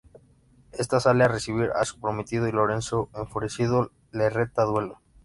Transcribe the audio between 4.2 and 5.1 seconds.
reta a duelo.